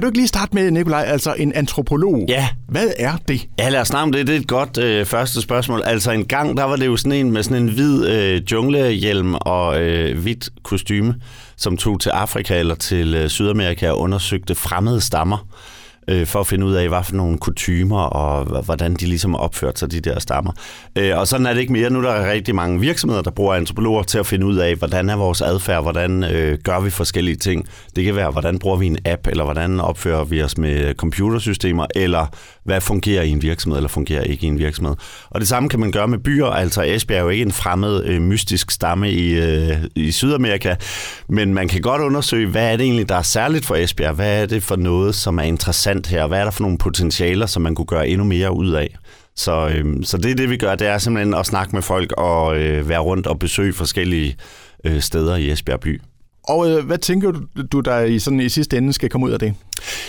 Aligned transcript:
Kan 0.00 0.04
du 0.04 0.08
ikke 0.08 0.18
lige 0.18 0.28
starte 0.28 0.54
med, 0.54 0.70
Nikolaj, 0.70 1.04
altså 1.06 1.34
en 1.38 1.52
antropolog? 1.52 2.24
Ja. 2.28 2.48
Hvad 2.68 2.90
er 2.98 3.16
det? 3.28 3.48
Ja, 3.58 3.68
lad 3.68 3.80
os 3.80 3.88
snakke 3.88 4.02
om 4.02 4.12
det. 4.12 4.26
Det 4.26 4.34
er 4.36 4.40
et 4.40 4.46
godt 4.46 4.78
øh, 4.78 5.06
første 5.06 5.42
spørgsmål. 5.42 5.82
Altså 5.84 6.10
en 6.10 6.24
gang, 6.24 6.56
der 6.56 6.64
var 6.64 6.76
det 6.76 6.86
jo 6.86 6.96
sådan 6.96 7.12
en 7.12 7.30
med 7.30 7.42
sådan 7.42 7.62
en 7.62 7.68
hvid 7.68 8.06
øh, 8.06 8.42
junglehjelm 8.52 9.34
og 9.34 9.82
øh, 9.82 10.18
hvidt 10.18 10.48
kostyme, 10.62 11.14
som 11.56 11.76
tog 11.76 12.00
til 12.00 12.10
Afrika 12.10 12.58
eller 12.58 12.74
til 12.74 13.14
øh, 13.14 13.28
Sydamerika 13.28 13.90
og 13.90 14.00
undersøgte 14.00 14.54
fremmede 14.54 15.00
stammer 15.00 15.46
øh, 16.10 16.26
for 16.26 16.40
at 16.40 16.46
finde 16.46 16.66
ud 16.66 16.74
af, 16.74 16.88
hvad 16.88 17.04
for 17.04 17.14
nogle 17.14 17.38
kutymer 17.38 18.00
og 18.00 18.62
hvordan 18.62 18.94
de 18.94 19.06
ligesom 19.06 19.36
opførte 19.36 19.78
sig, 19.78 19.92
de 19.92 20.00
der 20.00 20.18
stammer. 20.18 20.52
Øh, 20.98 21.18
og 21.18 21.28
sådan 21.28 21.46
er 21.46 21.52
det 21.52 21.60
ikke 21.60 21.72
mere. 21.72 21.90
Nu 21.90 21.98
er 21.98 22.02
der 22.02 22.32
rigtig 22.32 22.54
mange 22.54 22.80
virksomheder, 22.80 23.22
der 23.22 23.30
bruger 23.30 23.54
antropologer 23.54 24.02
til 24.02 24.18
at 24.18 24.26
finde 24.26 24.46
ud 24.46 24.56
af, 24.56 24.74
hvordan 24.74 25.10
er 25.10 25.16
vores 25.16 25.42
adfærd, 25.42 25.82
hvordan 25.82 26.24
øh, 26.24 26.58
gør 26.64 26.80
vi 26.80 26.90
forskellige 26.90 27.36
ting. 27.36 27.66
Det 27.96 28.04
kan 28.04 28.16
være, 28.16 28.30
hvordan 28.30 28.58
bruger 28.58 28.76
vi 28.76 28.86
en 28.86 28.98
app, 29.04 29.26
eller 29.26 29.44
hvordan 29.44 29.80
opfører 29.80 30.24
vi 30.24 30.42
os 30.42 30.58
med 30.58 30.94
computersystemer, 30.94 31.86
eller 31.94 32.26
hvad 32.64 32.80
fungerer 32.80 33.22
i 33.22 33.30
en 33.30 33.42
virksomhed, 33.42 33.78
eller 33.78 33.88
fungerer 33.88 34.22
ikke 34.22 34.44
i 34.44 34.48
en 34.48 34.58
virksomhed. 34.58 34.94
Og 35.30 35.40
det 35.40 35.48
samme 35.48 35.68
kan 35.68 35.80
man 35.80 35.92
gøre 35.92 36.08
med 36.08 36.18
byer. 36.18 36.46
Altså 36.46 36.82
Esbjerg 36.82 37.18
er 37.18 37.22
jo 37.22 37.28
ikke 37.28 37.42
en 37.42 37.52
fremmed, 37.52 38.04
øh, 38.04 38.22
mystisk 38.22 38.70
stamme 38.70 39.12
i, 39.12 39.32
øh, 39.32 39.76
i 39.94 40.12
Sydamerika, 40.12 40.74
men 41.28 41.54
man 41.54 41.68
kan 41.68 41.80
godt 41.80 42.02
undersøge, 42.02 42.46
hvad 42.46 42.72
er 42.72 42.76
det 42.76 42.84
egentlig, 42.84 43.08
der 43.08 43.16
er 43.16 43.22
særligt 43.22 43.66
for 43.66 43.74
Esbjerg? 43.74 44.14
Hvad 44.14 44.42
er 44.42 44.46
det 44.46 44.62
for 44.62 44.76
noget, 44.76 45.14
som 45.14 45.38
er 45.38 45.42
interessant 45.42 46.06
her? 46.06 46.26
Hvad 46.26 46.40
er 46.40 46.44
der 46.44 46.50
for 46.50 46.62
nogle 46.62 46.78
potentialer, 46.78 47.46
som 47.46 47.62
man 47.62 47.74
kunne 47.74 47.86
gøre 47.86 48.08
endnu 48.08 48.24
mere 48.24 48.52
ud 48.52 48.70
af? 48.70 48.96
Så, 49.36 49.68
øh, 49.68 50.04
så 50.04 50.16
det 50.16 50.30
er 50.30 50.34
det, 50.34 50.50
vi 50.50 50.56
gør. 50.56 50.74
Det 50.74 50.86
er 50.86 50.98
simpelthen 50.98 51.34
at 51.34 51.46
snakke 51.46 51.76
med 51.76 51.82
folk 51.82 52.12
og 52.12 52.58
øh, 52.58 52.88
være 52.88 52.98
rundt 52.98 53.26
og 53.26 53.38
besøge 53.38 53.72
forskellige 53.72 54.36
øh, 54.84 55.00
steder 55.00 55.36
i 55.36 55.50
Esbjerg 55.50 55.80
by. 55.80 56.00
Og 56.44 56.70
øh, 56.70 56.86
hvad 56.86 56.98
tænker 56.98 57.30
du, 57.30 57.40
du 57.72 57.80
der 57.80 58.00
i, 58.00 58.18
sådan, 58.18 58.40
i 58.40 58.48
sidste 58.48 58.76
ende 58.76 58.92
skal 58.92 59.08
komme 59.08 59.26
ud 59.26 59.32
af 59.32 59.38
det? 59.38 59.54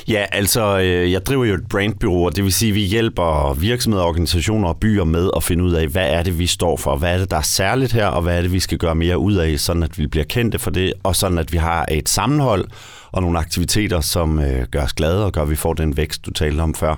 Ja, 0.07 0.25
altså, 0.31 0.79
øh, 0.79 1.11
jeg 1.11 1.25
driver 1.25 1.45
jo 1.45 1.53
et 1.53 1.69
brandbyrå, 1.69 2.25
og 2.25 2.35
det 2.35 2.43
vil 2.43 2.53
sige, 2.53 2.69
at 2.69 2.75
vi 2.75 2.81
hjælper 2.81 3.53
virksomheder, 3.53 4.03
organisationer 4.05 4.67
og 4.69 4.77
byer 4.77 5.03
med 5.03 5.29
at 5.35 5.43
finde 5.43 5.63
ud 5.63 5.73
af, 5.73 5.87
hvad 5.87 6.09
er 6.09 6.23
det, 6.23 6.39
vi 6.39 6.47
står 6.47 6.77
for, 6.77 6.95
hvad 6.95 7.13
er 7.13 7.17
det, 7.17 7.31
der 7.31 7.37
er 7.37 7.41
særligt 7.41 7.93
her, 7.93 8.05
og 8.05 8.21
hvad 8.21 8.37
er 8.37 8.41
det, 8.41 8.53
vi 8.53 8.59
skal 8.59 8.77
gøre 8.77 8.95
mere 8.95 9.17
ud 9.17 9.35
af, 9.35 9.59
sådan 9.59 9.83
at 9.83 9.99
vi 9.99 10.07
bliver 10.07 10.25
kendte 10.25 10.59
for 10.59 10.71
det, 10.71 10.93
og 11.03 11.15
sådan 11.15 11.37
at 11.37 11.51
vi 11.51 11.57
har 11.57 11.85
et 11.91 12.09
sammenhold 12.09 12.65
og 13.11 13.21
nogle 13.21 13.39
aktiviteter, 13.39 14.01
som 14.01 14.39
øh, 14.39 14.67
gør 14.71 14.83
os 14.83 14.93
glade 14.93 15.25
og 15.25 15.31
gør, 15.31 15.41
at 15.41 15.49
vi 15.49 15.55
får 15.55 15.73
den 15.73 15.97
vækst, 15.97 16.25
du 16.25 16.31
talte 16.31 16.61
om 16.61 16.75
før. 16.75 16.95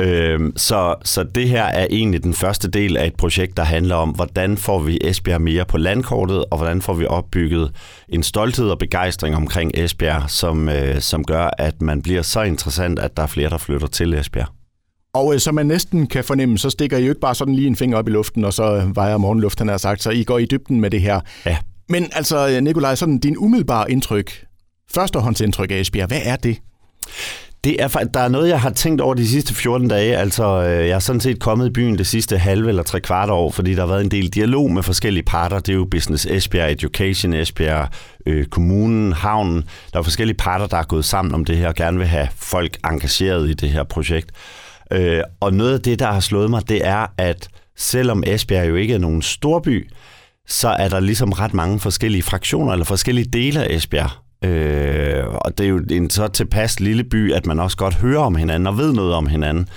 Øh, 0.00 0.40
så, 0.56 0.94
så 1.04 1.22
det 1.22 1.48
her 1.48 1.64
er 1.64 1.86
egentlig 1.90 2.22
den 2.22 2.34
første 2.34 2.70
del 2.70 2.96
af 2.96 3.06
et 3.06 3.14
projekt, 3.14 3.56
der 3.56 3.64
handler 3.64 3.94
om, 3.94 4.10
hvordan 4.10 4.56
får 4.56 4.78
vi 4.78 4.98
Esbjerg 5.00 5.40
mere 5.40 5.64
på 5.64 5.78
landkortet, 5.78 6.44
og 6.50 6.56
hvordan 6.56 6.82
får 6.82 6.94
vi 6.94 7.06
opbygget 7.06 7.72
en 8.08 8.22
stolthed 8.22 8.68
og 8.68 8.78
begejstring 8.78 9.36
omkring 9.36 9.70
Esbjerg, 9.74 10.30
som, 10.30 10.68
øh, 10.68 11.00
som 11.00 11.24
gør, 11.24 11.50
at 11.58 11.82
man 11.82 12.02
bliver 12.02 12.22
så 12.22 12.42
interessant, 12.42 12.98
at 12.98 13.16
der 13.16 13.22
er 13.22 13.26
flere, 13.26 13.50
der 13.50 13.58
flytter 13.58 13.86
til 13.86 14.14
Esbjerg. 14.14 14.48
Og 15.14 15.34
øh, 15.34 15.40
som 15.40 15.54
man 15.54 15.66
næsten 15.66 16.06
kan 16.06 16.24
fornemme, 16.24 16.58
så 16.58 16.70
stikker 16.70 16.98
I 16.98 17.02
jo 17.02 17.08
ikke 17.08 17.20
bare 17.20 17.34
sådan 17.34 17.54
lige 17.54 17.66
en 17.66 17.76
finger 17.76 17.98
op 17.98 18.08
i 18.08 18.10
luften, 18.10 18.44
og 18.44 18.52
så 18.52 18.90
vejer 18.94 19.16
morgenluft, 19.16 19.58
han 19.58 19.68
har 19.68 19.76
sagt, 19.76 20.02
så 20.02 20.10
I 20.10 20.24
går 20.24 20.38
i 20.38 20.44
dybden 20.44 20.80
med 20.80 20.90
det 20.90 21.00
her. 21.00 21.20
Ja. 21.46 21.56
Men 21.88 22.10
altså, 22.12 22.60
Nikolaj, 22.60 22.94
sådan 22.94 23.18
din 23.18 23.36
umiddelbare 23.38 23.90
indtryk, 23.90 24.44
førstehåndsindtryk 24.90 25.70
af 25.70 25.76
Esbjerg, 25.76 26.08
hvad 26.08 26.20
er 26.24 26.36
det? 26.36 26.58
Det 27.64 27.82
er, 27.82 27.88
der 27.88 28.20
er 28.20 28.28
noget, 28.28 28.48
jeg 28.48 28.60
har 28.60 28.70
tænkt 28.70 29.00
over 29.00 29.14
de 29.14 29.28
sidste 29.28 29.54
14 29.54 29.88
dage. 29.88 30.16
Altså, 30.16 30.44
øh, 30.44 30.88
jeg 30.88 30.94
er 30.94 30.98
sådan 30.98 31.20
set 31.20 31.40
kommet 31.40 31.66
i 31.66 31.70
byen 31.70 31.98
det 31.98 32.06
sidste 32.06 32.38
halve 32.38 32.68
eller 32.68 32.82
tre 32.82 33.00
kvart 33.00 33.30
år, 33.30 33.50
fordi 33.50 33.74
der 33.74 33.80
har 33.80 33.86
været 33.86 34.04
en 34.04 34.10
del 34.10 34.28
dialog 34.28 34.72
med 34.72 34.82
forskellige 34.82 35.22
parter. 35.22 35.58
Det 35.58 35.68
er 35.68 35.76
jo 35.76 35.88
Business 35.90 36.26
Esbjerg, 36.26 36.72
Education 36.72 37.32
Esbjerg, 37.32 37.88
øh, 38.26 38.46
kommunen, 38.46 39.12
havnen. 39.12 39.64
Der 39.92 39.98
er 39.98 40.02
forskellige 40.02 40.36
parter, 40.36 40.66
der 40.66 40.76
er 40.76 40.82
gået 40.82 41.04
sammen 41.04 41.34
om 41.34 41.44
det 41.44 41.56
her 41.56 41.68
og 41.68 41.74
gerne 41.74 41.98
vil 41.98 42.06
have 42.06 42.28
folk 42.36 42.76
engageret 42.84 43.50
i 43.50 43.52
det 43.52 43.70
her 43.70 43.84
projekt. 43.84 44.30
Øh, 44.92 45.22
og 45.40 45.54
noget 45.54 45.74
af 45.74 45.80
det, 45.80 45.98
der 45.98 46.12
har 46.12 46.20
slået 46.20 46.50
mig, 46.50 46.68
det 46.68 46.86
er, 46.86 47.06
at 47.18 47.48
selvom 47.76 48.22
Esbjerg 48.26 48.68
jo 48.68 48.74
ikke 48.74 48.94
er 48.94 48.98
nogen 48.98 49.22
storby, 49.22 49.90
så 50.48 50.68
er 50.68 50.88
der 50.88 51.00
ligesom 51.00 51.32
ret 51.32 51.54
mange 51.54 51.80
forskellige 51.80 52.22
fraktioner 52.22 52.72
eller 52.72 52.84
forskellige 52.84 53.30
dele 53.32 53.64
af 53.64 53.74
Esbjerg. 53.74 54.23
Øh, 54.44 55.24
og 55.28 55.58
det 55.58 55.64
er 55.64 55.68
jo 55.68 55.80
en 55.90 56.10
så 56.10 56.28
tilpas 56.28 56.80
lille 56.80 57.04
by, 57.04 57.32
at 57.32 57.46
man 57.46 57.60
også 57.60 57.76
godt 57.76 57.94
hører 57.94 58.20
om 58.20 58.36
hinanden 58.36 58.66
og 58.66 58.78
ved 58.78 58.92
noget 58.92 59.14
om 59.14 59.26
hinanden. 59.26 59.68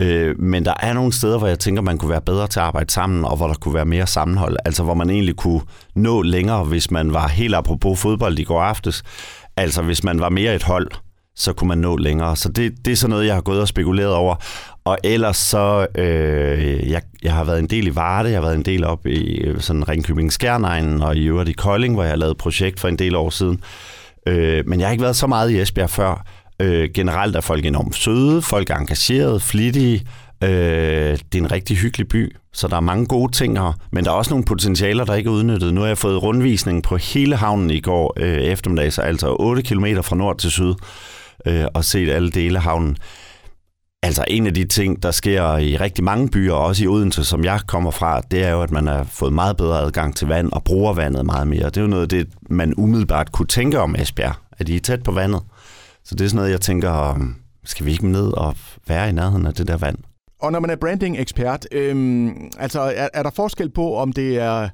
Øh, 0.00 0.40
men 0.40 0.64
der 0.64 0.74
er 0.80 0.92
nogle 0.92 1.12
steder, 1.12 1.38
hvor 1.38 1.46
jeg 1.46 1.58
tænker, 1.58 1.82
man 1.82 1.98
kunne 1.98 2.10
være 2.10 2.20
bedre 2.20 2.46
til 2.46 2.60
at 2.60 2.66
arbejde 2.66 2.92
sammen, 2.92 3.24
og 3.24 3.36
hvor 3.36 3.46
der 3.46 3.54
kunne 3.54 3.74
være 3.74 3.84
mere 3.84 4.06
sammenhold. 4.06 4.56
Altså 4.64 4.82
hvor 4.82 4.94
man 4.94 5.10
egentlig 5.10 5.36
kunne 5.36 5.60
nå 5.94 6.22
længere, 6.22 6.64
hvis 6.64 6.90
man 6.90 7.12
var 7.12 7.28
helt 7.28 7.54
apropos 7.54 8.00
fodbold 8.00 8.38
i 8.38 8.44
går 8.44 8.62
aftes. 8.62 9.02
Altså 9.56 9.82
hvis 9.82 10.04
man 10.04 10.20
var 10.20 10.28
mere 10.28 10.54
et 10.54 10.62
hold, 10.62 10.88
så 11.36 11.52
kunne 11.52 11.68
man 11.68 11.78
nå 11.78 11.96
længere. 11.96 12.36
Så 12.36 12.48
det, 12.48 12.72
det 12.84 12.92
er 12.92 12.96
sådan 12.96 13.10
noget, 13.10 13.26
jeg 13.26 13.34
har 13.34 13.42
gået 13.42 13.60
og 13.60 13.68
spekuleret 13.68 14.14
over. 14.14 14.36
Og 14.84 14.98
ellers 15.04 15.36
så, 15.36 15.86
øh, 15.94 16.90
jeg, 16.90 17.02
jeg 17.22 17.34
har 17.34 17.44
været 17.44 17.58
en 17.58 17.66
del 17.66 17.86
i 17.86 17.94
Varde, 17.94 18.28
jeg 18.28 18.36
har 18.36 18.42
været 18.42 18.56
en 18.56 18.64
del 18.64 18.84
op 18.84 19.06
i 19.06 19.38
øh, 19.38 19.60
sådan 19.60 19.88
Ringkøbing 19.88 20.32
Skærnegnen, 20.32 21.02
og 21.02 21.16
i 21.16 21.24
øvrigt 21.24 21.48
i 21.50 21.52
Kolding, 21.52 21.94
hvor 21.94 22.02
jeg 22.02 22.12
har 22.12 22.16
lavet 22.16 22.30
et 22.30 22.38
projekt 22.38 22.80
for 22.80 22.88
en 22.88 22.98
del 22.98 23.16
år 23.16 23.30
siden. 23.30 23.54
Øh, 23.54 23.96
Øh, 24.26 24.68
men 24.68 24.80
jeg 24.80 24.88
har 24.88 24.92
ikke 24.92 25.02
været 25.02 25.16
så 25.16 25.26
meget 25.26 25.50
i 25.50 25.60
Esbjerg 25.60 25.90
før. 25.90 26.26
Øh, 26.60 26.88
generelt 26.94 27.36
er 27.36 27.40
folk 27.40 27.66
enormt 27.66 27.96
søde, 27.96 28.42
folk 28.42 28.70
er 28.70 28.76
engagerede, 28.76 29.40
flittige. 29.40 30.06
Øh, 30.44 31.18
det 31.32 31.34
er 31.34 31.38
en 31.38 31.52
rigtig 31.52 31.76
hyggelig 31.76 32.08
by, 32.08 32.36
så 32.52 32.68
der 32.68 32.76
er 32.76 32.80
mange 32.80 33.06
gode 33.06 33.32
ting 33.32 33.58
her. 33.58 33.78
Men 33.92 34.04
der 34.04 34.10
er 34.10 34.14
også 34.14 34.30
nogle 34.30 34.44
potentialer, 34.44 35.04
der 35.04 35.14
ikke 35.14 35.28
er 35.28 35.32
udnyttet. 35.32 35.74
Nu 35.74 35.80
har 35.80 35.88
jeg 35.88 35.98
fået 35.98 36.22
rundvisning 36.22 36.82
på 36.82 36.96
hele 36.96 37.36
havnen 37.36 37.70
i 37.70 37.80
går 37.80 38.14
øh, 38.16 38.38
eftermiddag, 38.38 38.92
så 38.92 39.02
altså 39.02 39.36
8 39.38 39.62
km 39.62 39.86
fra 40.02 40.16
nord 40.16 40.38
til 40.38 40.50
syd, 40.50 40.74
øh, 41.46 41.64
og 41.74 41.84
set 41.84 42.10
alle 42.10 42.30
dele 42.30 42.58
af 42.58 42.62
havnen. 42.62 42.96
Altså 44.02 44.24
en 44.28 44.46
af 44.46 44.54
de 44.54 44.64
ting, 44.64 45.02
der 45.02 45.10
sker 45.10 45.56
i 45.56 45.76
rigtig 45.76 46.04
mange 46.04 46.28
byer, 46.28 46.52
også 46.52 46.84
i 46.84 46.86
Odense, 46.86 47.24
som 47.24 47.44
jeg 47.44 47.60
kommer 47.66 47.90
fra, 47.90 48.20
det 48.20 48.44
er 48.44 48.50
jo, 48.50 48.62
at 48.62 48.70
man 48.70 48.86
har 48.86 49.04
fået 49.04 49.32
meget 49.32 49.56
bedre 49.56 49.80
adgang 49.80 50.16
til 50.16 50.28
vand 50.28 50.52
og 50.52 50.64
bruger 50.64 50.94
vandet 50.94 51.26
meget 51.26 51.48
mere. 51.48 51.64
Det 51.64 51.76
er 51.76 51.80
jo 51.80 51.86
noget 51.86 52.02
af 52.02 52.08
det, 52.08 52.28
man 52.50 52.74
umiddelbart 52.76 53.32
kunne 53.32 53.46
tænke 53.46 53.80
om 53.80 53.94
Esbjerg, 53.98 54.34
at 54.58 54.68
I 54.68 54.76
er 54.76 54.80
tæt 54.80 55.02
på 55.02 55.12
vandet. 55.12 55.40
Så 56.04 56.14
det 56.14 56.24
er 56.24 56.28
sådan 56.28 56.36
noget, 56.36 56.50
jeg 56.50 56.60
tænker, 56.60 57.20
skal 57.64 57.86
vi 57.86 57.90
ikke 57.90 58.08
ned 58.08 58.32
og 58.32 58.54
være 58.88 59.08
i 59.08 59.12
nærheden 59.12 59.46
af 59.46 59.54
det 59.54 59.68
der 59.68 59.76
vand? 59.76 59.98
Og 60.40 60.52
når 60.52 60.60
man 60.60 60.70
er 60.70 60.76
branding-ekspert, 60.76 61.66
øhm, 61.72 62.50
altså 62.58 62.80
er, 62.80 63.08
er 63.14 63.22
der 63.22 63.30
forskel 63.30 63.70
på, 63.70 63.96
om 63.96 64.12
det 64.12 64.38
er 64.38 64.68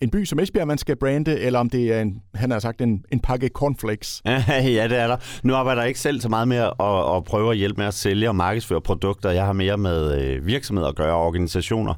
en 0.00 0.10
by 0.10 0.24
som 0.24 0.38
Esbjerg, 0.38 0.66
man 0.66 0.78
skal 0.78 0.96
brande, 0.96 1.40
eller 1.40 1.58
om 1.58 1.70
det 1.70 1.92
er 1.92 2.00
en, 2.00 2.22
han 2.34 2.50
har 2.50 2.58
sagt, 2.58 2.80
en, 2.80 3.04
en 3.12 3.20
pakke 3.20 3.48
cornflakes? 3.54 4.22
ja, 4.48 4.88
det 4.88 4.98
er 4.98 5.06
der. 5.06 5.16
Nu 5.42 5.54
arbejder 5.54 5.82
jeg 5.82 5.88
ikke 5.88 6.00
selv 6.00 6.20
så 6.20 6.28
meget 6.28 6.48
med 6.48 6.56
at, 6.56 7.16
at 7.16 7.24
prøve 7.24 7.50
at 7.50 7.56
hjælpe 7.56 7.78
med 7.78 7.86
at 7.86 7.94
sælge 7.94 8.28
og 8.28 8.36
markedsføre 8.36 8.80
produkter. 8.80 9.30
Jeg 9.30 9.46
har 9.46 9.52
mere 9.52 9.76
med 9.76 10.22
øh, 10.22 10.46
virksomheder 10.46 10.88
at 10.88 10.96
gøre, 10.96 11.14
organisationer. 11.14 11.94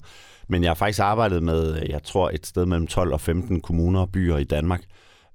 Men 0.48 0.62
jeg 0.62 0.70
har 0.70 0.74
faktisk 0.74 1.00
arbejdet 1.00 1.42
med, 1.42 1.82
øh, 1.82 1.90
jeg 1.90 2.02
tror, 2.02 2.30
et 2.30 2.46
sted 2.46 2.66
mellem 2.66 2.86
12 2.86 3.12
og 3.12 3.20
15 3.20 3.60
kommuner 3.60 4.00
og 4.00 4.12
byer 4.12 4.36
i 4.36 4.44
Danmark. 4.44 4.82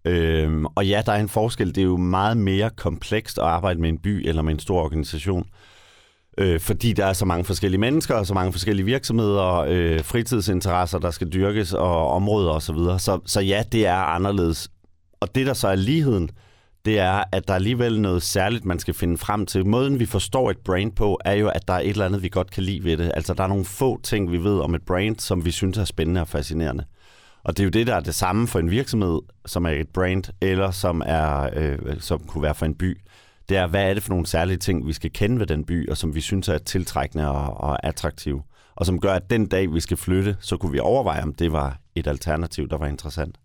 Øhm, 0.06 0.66
og 0.66 0.88
ja, 0.88 1.01
der 1.06 1.11
er 1.11 1.19
en 1.19 1.29
forskel. 1.29 1.67
Det 1.67 1.77
er 1.77 1.85
jo 1.85 1.97
meget 1.97 2.38
mere 2.38 2.69
komplekst 2.69 3.38
at 3.38 3.44
arbejde 3.44 3.81
med 3.81 3.89
en 3.89 3.97
by 3.97 4.27
eller 4.27 4.41
med 4.41 4.53
en 4.53 4.59
stor 4.59 4.81
organisation 4.81 5.45
øh, 6.37 6.59
fordi 6.59 6.93
der 6.93 7.05
er 7.05 7.13
så 7.13 7.25
mange 7.25 7.45
forskellige 7.45 7.79
mennesker, 7.79 8.15
og 8.15 8.27
så 8.27 8.33
mange 8.33 8.51
forskellige 8.51 8.85
virksomheder, 8.85 9.65
øh, 9.67 10.03
fritidsinteresser, 10.03 10.99
der 10.99 11.11
skal 11.11 11.29
dyrkes, 11.33 11.73
og 11.73 12.07
områder 12.07 12.51
osv. 12.51 12.75
Så, 12.75 12.97
så, 12.97 13.19
så 13.25 13.41
ja, 13.41 13.63
det 13.71 13.85
er 13.85 13.95
anderledes. 13.95 14.69
Og 15.19 15.35
det, 15.35 15.47
der 15.47 15.53
så 15.53 15.67
er 15.67 15.75
ligheden, 15.75 16.29
det 16.85 16.99
er, 16.99 17.23
at 17.31 17.47
der 17.47 17.53
er 17.53 17.55
alligevel 17.55 18.01
noget 18.01 18.23
særligt, 18.23 18.65
man 18.65 18.79
skal 18.79 18.93
finde 18.93 19.17
frem 19.17 19.45
til. 19.45 19.67
Måden, 19.67 19.99
vi 19.99 20.05
forstår 20.05 20.51
et 20.51 20.57
brand 20.57 20.91
på, 20.91 21.19
er 21.25 21.33
jo, 21.33 21.47
at 21.47 21.67
der 21.67 21.73
er 21.73 21.79
et 21.79 21.89
eller 21.89 22.05
andet, 22.05 22.23
vi 22.23 22.29
godt 22.29 22.51
kan 22.51 22.63
lide 22.63 22.83
ved 22.83 22.97
det. 22.97 23.11
Altså, 23.13 23.33
der 23.33 23.43
er 23.43 23.47
nogle 23.47 23.65
få 23.65 24.01
ting, 24.01 24.31
vi 24.31 24.43
ved 24.43 24.59
om 24.59 24.75
et 24.75 24.85
brand, 24.85 25.19
som 25.19 25.45
vi 25.45 25.51
synes 25.51 25.77
er 25.77 25.85
spændende 25.85 26.21
og 26.21 26.27
fascinerende. 26.27 26.85
Og 27.43 27.57
det 27.57 27.63
er 27.63 27.65
jo 27.65 27.69
det, 27.69 27.87
der 27.87 27.95
er 27.95 27.99
det 27.99 28.15
samme 28.15 28.47
for 28.47 28.59
en 28.59 28.71
virksomhed, 28.71 29.19
som 29.45 29.65
er 29.65 29.69
et 29.69 29.89
brand, 29.93 30.23
eller 30.41 30.71
som, 30.71 31.01
er, 31.05 31.49
øh, 31.55 31.77
som 31.99 32.19
kunne 32.19 32.43
være 32.43 32.55
for 32.55 32.65
en 32.65 32.75
by 32.75 32.97
det 33.49 33.57
er, 33.57 33.67
hvad 33.67 33.89
er 33.89 33.93
det 33.93 34.03
for 34.03 34.09
nogle 34.09 34.25
særlige 34.25 34.57
ting, 34.57 34.87
vi 34.87 34.93
skal 34.93 35.11
kende 35.13 35.39
ved 35.39 35.47
den 35.47 35.65
by, 35.65 35.89
og 35.89 35.97
som 35.97 36.15
vi 36.15 36.21
synes 36.21 36.49
er 36.49 36.57
tiltrækkende 36.57 37.31
og, 37.31 37.69
og 37.69 37.85
attraktive. 37.85 38.41
Og 38.75 38.85
som 38.85 38.99
gør, 38.99 39.13
at 39.13 39.29
den 39.29 39.45
dag, 39.45 39.73
vi 39.73 39.79
skal 39.79 39.97
flytte, 39.97 40.38
så 40.39 40.57
kunne 40.57 40.71
vi 40.71 40.79
overveje, 40.79 41.23
om 41.23 41.33
det 41.33 41.51
var 41.51 41.79
et 41.95 42.07
alternativ, 42.07 42.69
der 42.69 42.77
var 42.77 42.88
interessant. 42.88 43.35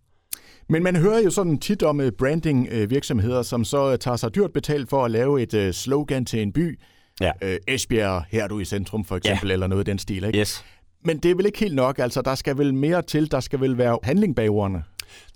Men 0.69 0.83
man 0.83 0.97
hører 0.97 1.21
jo 1.21 1.31
sådan 1.31 1.59
tit 1.59 1.83
om 1.83 2.01
øh, 2.01 2.13
branding-virksomheder, 2.13 3.43
som 3.43 3.65
så 3.65 3.97
tager 3.97 4.17
sig 4.17 4.35
dyrt 4.35 4.53
betalt 4.53 4.91
for 4.91 5.05
at 5.05 5.11
lave 5.11 5.43
et 5.43 5.55
øh, 5.55 5.73
slogan 5.73 6.25
til 6.25 6.43
en 6.43 6.53
by. 6.53 6.81
Ja. 7.21 7.33
Esbjerg, 7.69 8.25
her 8.29 8.45
er 8.45 8.49
du 8.49 8.61
i 8.61 8.65
centrum 8.65 9.05
for 9.05 9.17
eksempel, 9.17 9.49
ja. 9.49 9.53
eller 9.53 9.67
noget 9.67 9.89
i 9.89 9.91
den 9.91 9.99
stil. 9.99 10.25
Ikke? 10.25 10.39
Yes. 10.39 10.65
Men 11.05 11.19
det 11.19 11.31
er 11.31 11.35
vel 11.35 11.47
ikke 11.47 11.59
helt 11.59 11.75
nok, 11.75 11.99
altså 11.99 12.23
der 12.23 12.35
skal 12.35 12.59
vel 12.59 12.75
mere 12.75 13.03
til, 13.03 13.31
der 13.31 13.41
skal 13.41 13.61
vel 13.61 13.79
være 13.79 13.99
handling 14.03 14.37
bag 14.37 14.51
ordene. 14.51 14.83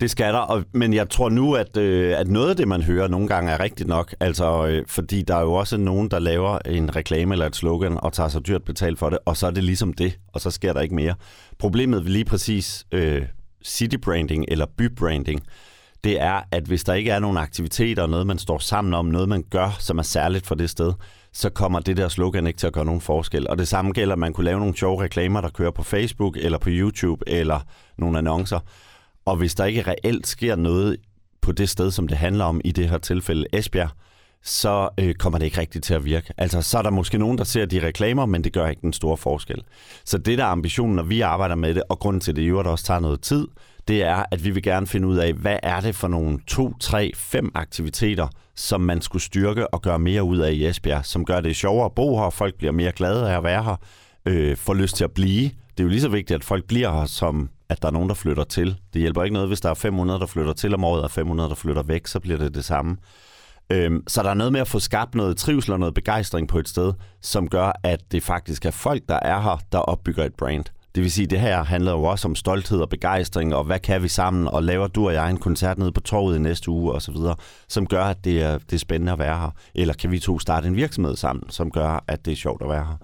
Det 0.00 0.10
skal 0.10 0.34
der, 0.34 0.38
og, 0.38 0.64
men 0.72 0.94
jeg 0.94 1.10
tror 1.10 1.28
nu, 1.28 1.54
at, 1.54 1.76
øh, 1.76 2.18
at 2.18 2.28
noget 2.28 2.50
af 2.50 2.56
det, 2.56 2.68
man 2.68 2.82
hører 2.82 3.08
nogle 3.08 3.28
gange, 3.28 3.52
er 3.52 3.60
rigtigt 3.60 3.88
nok. 3.88 4.14
Altså, 4.20 4.66
øh, 4.66 4.84
fordi 4.88 5.22
der 5.22 5.36
er 5.36 5.42
jo 5.42 5.52
også 5.52 5.76
nogen, 5.76 6.10
der 6.10 6.18
laver 6.18 6.58
en 6.66 6.96
reklame 6.96 7.34
eller 7.34 7.46
et 7.46 7.56
slogan 7.56 7.98
og 8.02 8.12
tager 8.12 8.28
sig 8.28 8.46
dyrt 8.46 8.64
betalt 8.64 8.98
for 8.98 9.10
det, 9.10 9.18
og 9.24 9.36
så 9.36 9.46
er 9.46 9.50
det 9.50 9.64
ligesom 9.64 9.92
det, 9.92 10.18
og 10.32 10.40
så 10.40 10.50
sker 10.50 10.72
der 10.72 10.80
ikke 10.80 10.94
mere. 10.94 11.14
Problemet 11.58 12.04
ved 12.04 12.10
lige 12.10 12.24
præcis 12.24 12.86
øh, 12.92 13.22
city 13.64 13.96
branding 13.96 14.44
eller 14.48 14.66
by-branding, 14.66 15.40
det 16.04 16.20
er, 16.20 16.40
at 16.50 16.64
hvis 16.64 16.84
der 16.84 16.94
ikke 16.94 17.10
er 17.10 17.18
nogen 17.18 17.36
aktiviteter, 17.36 18.06
noget 18.06 18.26
man 18.26 18.38
står 18.38 18.58
sammen 18.58 18.94
om, 18.94 19.06
noget 19.06 19.28
man 19.28 19.44
gør, 19.50 19.76
som 19.80 19.98
er 19.98 20.02
særligt 20.02 20.46
for 20.46 20.54
det 20.54 20.70
sted, 20.70 20.92
så 21.32 21.50
kommer 21.50 21.80
det 21.80 21.96
der 21.96 22.08
slogan 22.08 22.46
ikke 22.46 22.58
til 22.58 22.66
at 22.66 22.72
gøre 22.72 22.84
nogen 22.84 23.00
forskel. 23.00 23.48
Og 23.48 23.58
det 23.58 23.68
samme 23.68 23.92
gælder, 23.92 24.12
at 24.12 24.18
man 24.18 24.32
kunne 24.32 24.44
lave 24.44 24.58
nogle 24.58 24.76
sjove 24.76 25.02
reklamer, 25.02 25.40
der 25.40 25.48
kører 25.48 25.70
på 25.70 25.82
Facebook 25.82 26.36
eller 26.36 26.58
på 26.58 26.68
YouTube 26.72 27.24
eller 27.26 27.60
nogle 27.98 28.18
annoncer. 28.18 28.58
Og 29.26 29.36
hvis 29.36 29.54
der 29.54 29.64
ikke 29.64 29.82
reelt 29.82 30.26
sker 30.26 30.56
noget 30.56 30.96
på 31.40 31.52
det 31.52 31.68
sted, 31.68 31.90
som 31.90 32.08
det 32.08 32.16
handler 32.16 32.44
om, 32.44 32.60
i 32.64 32.72
det 32.72 32.90
her 32.90 32.98
tilfælde 32.98 33.46
Esbjerg, 33.52 33.90
så 34.42 34.88
øh, 35.00 35.14
kommer 35.14 35.38
det 35.38 35.46
ikke 35.46 35.60
rigtigt 35.60 35.84
til 35.84 35.94
at 35.94 36.04
virke. 36.04 36.32
Altså, 36.36 36.62
så 36.62 36.78
er 36.78 36.82
der 36.82 36.90
måske 36.90 37.18
nogen, 37.18 37.38
der 37.38 37.44
ser 37.44 37.66
de 37.66 37.86
reklamer, 37.86 38.26
men 38.26 38.44
det 38.44 38.52
gør 38.52 38.68
ikke 38.68 38.82
den 38.82 38.92
store 38.92 39.16
forskel. 39.16 39.62
Så 40.04 40.18
det 40.18 40.38
der 40.38 40.44
er 40.44 40.48
ambitionen, 40.48 40.96
når 40.96 41.02
vi 41.02 41.20
arbejder 41.20 41.54
med 41.54 41.74
det, 41.74 41.82
og 41.88 41.98
grunden 41.98 42.20
til 42.20 42.36
det, 42.36 42.42
i 42.42 42.46
det 42.46 42.56
også 42.56 42.84
tager 42.84 43.00
noget 43.00 43.20
tid, 43.20 43.46
det 43.88 44.02
er, 44.02 44.24
at 44.30 44.44
vi 44.44 44.50
vil 44.50 44.62
gerne 44.62 44.86
finde 44.86 45.08
ud 45.08 45.16
af, 45.16 45.32
hvad 45.32 45.58
er 45.62 45.80
det 45.80 45.94
for 45.94 46.08
nogle 46.08 46.38
to, 46.46 46.78
tre, 46.80 47.12
fem 47.14 47.50
aktiviteter, 47.54 48.28
som 48.54 48.80
man 48.80 49.00
skulle 49.00 49.22
styrke 49.22 49.74
og 49.74 49.82
gøre 49.82 49.98
mere 49.98 50.22
ud 50.22 50.38
af 50.38 50.52
i 50.52 50.66
Esbjerg, 50.66 51.06
som 51.06 51.24
gør 51.24 51.40
det 51.40 51.56
sjovere 51.56 51.84
at 51.84 51.92
bo 51.92 52.18
her, 52.18 52.30
folk 52.30 52.54
bliver 52.54 52.72
mere 52.72 52.92
glade 52.92 53.30
af 53.30 53.36
at 53.36 53.44
være 53.44 53.64
her, 53.64 53.76
øh, 54.26 54.56
får 54.56 54.74
lyst 54.74 54.96
til 54.96 55.04
at 55.04 55.12
blive. 55.12 55.42
Det 55.42 55.80
er 55.80 55.84
jo 55.84 55.88
lige 55.88 56.00
så 56.00 56.08
vigtigt, 56.08 56.34
at 56.34 56.44
folk 56.44 56.64
bliver 56.64 56.92
her, 56.92 57.06
som 57.06 57.50
at 57.68 57.82
der 57.82 57.88
er 57.88 57.92
nogen, 57.92 58.08
der 58.08 58.14
flytter 58.14 58.44
til. 58.44 58.76
Det 58.92 59.00
hjælper 59.00 59.22
ikke 59.22 59.34
noget, 59.34 59.48
hvis 59.48 59.60
der 59.60 59.70
er 59.70 59.74
500, 59.74 60.20
der 60.20 60.26
flytter 60.26 60.52
til 60.52 60.74
om 60.74 60.84
året, 60.84 61.02
og 61.02 61.10
500, 61.10 61.48
der 61.48 61.54
flytter 61.54 61.82
væk, 61.82 62.06
så 62.06 62.20
bliver 62.20 62.38
det 62.38 62.54
det 62.54 62.64
samme. 62.64 62.96
Øhm, 63.70 64.02
så 64.08 64.22
der 64.22 64.30
er 64.30 64.34
noget 64.34 64.52
med 64.52 64.60
at 64.60 64.68
få 64.68 64.78
skabt 64.78 65.14
noget 65.14 65.36
trivsel 65.36 65.72
og 65.72 65.80
noget 65.80 65.94
begejstring 65.94 66.48
på 66.48 66.58
et 66.58 66.68
sted, 66.68 66.92
som 67.22 67.48
gør, 67.48 67.72
at 67.82 68.12
det 68.12 68.22
faktisk 68.22 68.66
er 68.66 68.70
folk, 68.70 69.02
der 69.08 69.18
er 69.22 69.40
her, 69.40 69.60
der 69.72 69.78
opbygger 69.78 70.24
et 70.24 70.34
brand. 70.34 70.64
Det 70.96 71.02
vil 71.02 71.12
sige, 71.12 71.24
at 71.24 71.30
det 71.30 71.40
her 71.40 71.64
handler 71.64 71.92
jo 71.92 72.02
også 72.02 72.28
om 72.28 72.34
stolthed 72.34 72.80
og 72.80 72.88
begejstring, 72.88 73.54
og 73.54 73.64
hvad 73.64 73.78
kan 73.78 74.02
vi 74.02 74.08
sammen, 74.08 74.48
og 74.48 74.62
laver 74.62 74.86
du 74.86 75.06
og 75.06 75.14
jeg 75.14 75.30
en 75.30 75.36
koncert 75.36 75.78
nede 75.78 75.92
på 75.92 76.00
torvet 76.00 76.36
i 76.36 76.38
næste 76.38 76.70
uge 76.70 76.92
og 76.92 77.02
så 77.02 77.12
videre, 77.12 77.36
som 77.68 77.86
gør, 77.86 78.04
at 78.04 78.24
det 78.24 78.42
er, 78.42 78.58
det 78.58 78.72
er 78.72 78.78
spændende 78.78 79.12
at 79.12 79.18
være 79.18 79.38
her. 79.38 79.50
Eller 79.74 79.94
kan 79.94 80.10
vi 80.10 80.18
to 80.18 80.38
starte 80.38 80.68
en 80.68 80.76
virksomhed 80.76 81.16
sammen, 81.16 81.50
som 81.50 81.70
gør, 81.70 82.04
at 82.08 82.24
det 82.24 82.32
er 82.32 82.36
sjovt 82.36 82.62
at 82.62 82.68
være 82.68 82.84
her. 82.84 82.96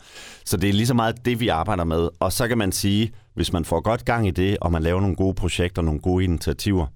Så 0.44 0.56
det 0.56 0.68
er 0.68 0.72
lige 0.72 0.86
så 0.86 0.94
meget 0.94 1.24
det, 1.24 1.40
vi 1.40 1.48
arbejder 1.48 1.84
med. 1.84 2.08
Og 2.20 2.32
så 2.32 2.48
kan 2.48 2.58
man 2.58 2.72
sige, 2.72 3.12
hvis 3.34 3.52
man 3.52 3.64
får 3.64 3.80
godt 3.80 4.04
gang 4.04 4.28
i 4.28 4.30
det, 4.30 4.56
og 4.60 4.72
man 4.72 4.82
laver 4.82 5.00
nogle 5.00 5.16
gode 5.16 5.34
projekter, 5.34 5.82
nogle 5.82 6.00
gode 6.00 6.24
initiativer, 6.24 6.86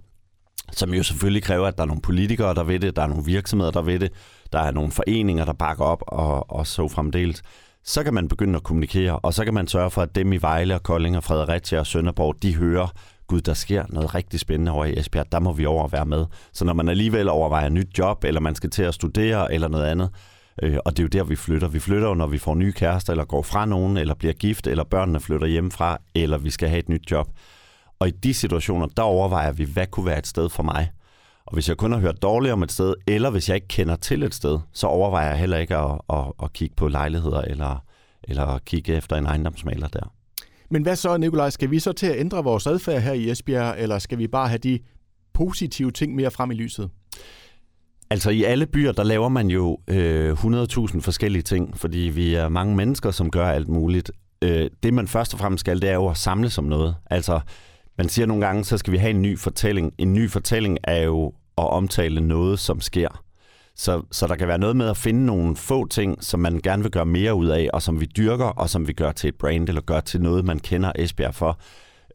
som 0.72 0.94
jo 0.94 1.02
selvfølgelig 1.02 1.42
kræver, 1.42 1.66
at 1.66 1.76
der 1.76 1.82
er 1.82 1.86
nogle 1.86 2.02
politikere, 2.02 2.54
der 2.54 2.64
ved 2.64 2.80
det, 2.80 2.96
der 2.96 3.02
er 3.02 3.06
nogle 3.06 3.24
virksomheder, 3.24 3.72
der 3.72 3.82
ved 3.82 3.98
det, 3.98 4.12
der 4.52 4.58
er 4.58 4.70
nogle 4.70 4.92
foreninger, 4.92 5.44
der 5.44 5.52
bakker 5.52 5.84
op, 5.84 6.02
og, 6.06 6.50
og 6.50 6.66
så 6.66 6.88
fremdeles 6.88 7.42
så 7.86 8.04
kan 8.04 8.14
man 8.14 8.28
begynde 8.28 8.56
at 8.56 8.62
kommunikere, 8.62 9.18
og 9.18 9.34
så 9.34 9.44
kan 9.44 9.54
man 9.54 9.66
sørge 9.66 9.90
for, 9.90 10.02
at 10.02 10.14
dem 10.14 10.32
i 10.32 10.36
Vejle 10.36 10.74
og 10.74 10.82
Kolding 10.82 11.16
og 11.16 11.24
Fredericia 11.24 11.78
og 11.78 11.86
Sønderborg, 11.86 12.42
de 12.42 12.56
hører, 12.56 12.88
gud, 13.26 13.40
der 13.40 13.54
sker 13.54 13.84
noget 13.88 14.14
rigtig 14.14 14.40
spændende 14.40 14.72
over 14.72 14.84
i 14.84 14.98
Esbjerg, 14.98 15.32
der 15.32 15.40
må 15.40 15.52
vi 15.52 15.66
over 15.66 15.88
være 15.88 16.06
med. 16.06 16.26
Så 16.52 16.64
når 16.64 16.72
man 16.72 16.88
alligevel 16.88 17.28
overvejer 17.28 17.68
nyt 17.68 17.98
job, 17.98 18.24
eller 18.24 18.40
man 18.40 18.54
skal 18.54 18.70
til 18.70 18.82
at 18.82 18.94
studere, 18.94 19.54
eller 19.54 19.68
noget 19.68 19.86
andet, 19.86 20.10
øh, 20.62 20.78
og 20.84 20.96
det 20.96 20.98
er 20.98 21.04
jo 21.04 21.08
der, 21.08 21.24
vi 21.24 21.36
flytter. 21.36 21.68
Vi 21.68 21.78
flytter 21.78 22.08
jo, 22.08 22.14
når 22.14 22.26
vi 22.26 22.38
får 22.38 22.54
nye 22.54 22.72
kærester, 22.72 23.12
eller 23.12 23.24
går 23.24 23.42
fra 23.42 23.66
nogen, 23.66 23.96
eller 23.96 24.14
bliver 24.14 24.34
gift, 24.34 24.66
eller 24.66 24.84
børnene 24.84 25.20
flytter 25.20 25.46
hjemmefra, 25.46 25.98
eller 26.14 26.38
vi 26.38 26.50
skal 26.50 26.68
have 26.68 26.78
et 26.78 26.88
nyt 26.88 27.10
job. 27.10 27.28
Og 27.98 28.08
i 28.08 28.10
de 28.10 28.34
situationer, 28.34 28.86
der 28.86 29.02
overvejer 29.02 29.52
vi, 29.52 29.64
hvad 29.64 29.86
kunne 29.86 30.06
være 30.06 30.18
et 30.18 30.26
sted 30.26 30.48
for 30.48 30.62
mig. 30.62 30.90
Og 31.46 31.54
hvis 31.54 31.68
jeg 31.68 31.76
kun 31.76 31.92
har 31.92 31.98
hørt 31.98 32.22
dårligt 32.22 32.52
om 32.52 32.62
et 32.62 32.72
sted, 32.72 32.94
eller 33.06 33.30
hvis 33.30 33.48
jeg 33.48 33.54
ikke 33.54 33.68
kender 33.68 33.96
til 33.96 34.22
et 34.22 34.34
sted, 34.34 34.58
så 34.72 34.86
overvejer 34.86 35.28
jeg 35.28 35.38
heller 35.38 35.58
ikke 35.58 35.76
at, 35.76 35.98
at, 36.10 36.24
at 36.42 36.52
kigge 36.52 36.74
på 36.76 36.88
lejligheder 36.88 37.40
eller, 37.40 37.84
eller 38.24 38.58
kigge 38.58 38.94
efter 38.94 39.16
en 39.16 39.26
ejendomsmaler 39.26 39.88
der. 39.88 40.12
Men 40.70 40.82
hvad 40.82 40.96
så, 40.96 41.16
Nikolaj? 41.16 41.50
Skal 41.50 41.70
vi 41.70 41.78
så 41.78 41.92
til 41.92 42.06
at 42.06 42.20
ændre 42.20 42.44
vores 42.44 42.66
adfærd 42.66 43.02
her 43.02 43.12
i 43.12 43.30
Esbjerg, 43.30 43.74
eller 43.78 43.98
skal 43.98 44.18
vi 44.18 44.26
bare 44.26 44.48
have 44.48 44.58
de 44.58 44.78
positive 45.34 45.90
ting 45.90 46.14
mere 46.14 46.30
frem 46.30 46.50
i 46.50 46.54
lyset? 46.54 46.90
Altså 48.10 48.30
i 48.30 48.44
alle 48.44 48.66
byer, 48.66 48.92
der 48.92 49.02
laver 49.04 49.28
man 49.28 49.48
jo 49.48 49.78
øh, 49.88 50.32
100.000 50.32 51.00
forskellige 51.00 51.42
ting, 51.42 51.78
fordi 51.78 51.98
vi 51.98 52.34
er 52.34 52.48
mange 52.48 52.76
mennesker, 52.76 53.10
som 53.10 53.30
gør 53.30 53.46
alt 53.46 53.68
muligt. 53.68 54.10
Øh, 54.42 54.70
det 54.82 54.94
man 54.94 55.08
først 55.08 55.34
og 55.34 55.40
fremmest 55.40 55.60
skal, 55.60 55.82
det 55.82 55.90
er 55.90 55.94
jo 55.94 56.08
at 56.08 56.16
samle 56.16 56.50
som 56.50 56.64
noget. 56.64 56.96
Altså 57.10 57.40
man 57.98 58.08
siger 58.08 58.26
nogle 58.26 58.46
gange, 58.46 58.64
så 58.64 58.78
skal 58.78 58.92
vi 58.92 58.98
have 58.98 59.10
en 59.10 59.22
ny 59.22 59.38
fortælling. 59.38 59.92
En 59.98 60.12
ny 60.12 60.30
fortælling 60.30 60.78
er 60.84 61.02
jo 61.02 61.26
at 61.58 61.70
omtale 61.70 62.20
noget, 62.20 62.58
som 62.58 62.80
sker. 62.80 63.22
Så, 63.76 64.02
så 64.12 64.26
der 64.26 64.36
kan 64.36 64.48
være 64.48 64.58
noget 64.58 64.76
med 64.76 64.88
at 64.88 64.96
finde 64.96 65.26
nogle 65.26 65.56
få 65.56 65.86
ting, 65.86 66.24
som 66.24 66.40
man 66.40 66.60
gerne 66.62 66.82
vil 66.82 66.92
gøre 66.92 67.06
mere 67.06 67.34
ud 67.34 67.46
af, 67.46 67.68
og 67.72 67.82
som 67.82 68.00
vi 68.00 68.06
dyrker, 68.06 68.44
og 68.44 68.70
som 68.70 68.88
vi 68.88 68.92
gør 68.92 69.12
til 69.12 69.28
et 69.28 69.34
brand, 69.34 69.68
eller 69.68 69.80
gør 69.80 70.00
til 70.00 70.20
noget, 70.20 70.44
man 70.44 70.58
kender 70.58 70.92
Esbjerg 70.94 71.34
for. 71.34 71.58